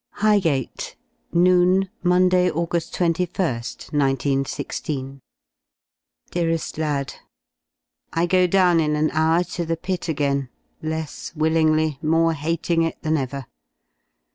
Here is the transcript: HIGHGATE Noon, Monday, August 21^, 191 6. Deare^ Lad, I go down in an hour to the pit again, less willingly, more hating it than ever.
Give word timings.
HIGHGATE 0.13 0.95
Noon, 1.31 1.87
Monday, 2.01 2.49
August 2.49 2.95
21^, 2.95 3.91
191 3.93 4.45
6. 4.45 4.81
Deare^ 6.31 6.77
Lad, 6.79 7.13
I 8.11 8.25
go 8.25 8.47
down 8.47 8.79
in 8.79 8.95
an 8.95 9.11
hour 9.11 9.43
to 9.43 9.63
the 9.63 9.77
pit 9.77 10.09
again, 10.09 10.49
less 10.81 11.31
willingly, 11.35 11.99
more 12.01 12.33
hating 12.33 12.81
it 12.81 12.99
than 13.03 13.15
ever. 13.15 13.45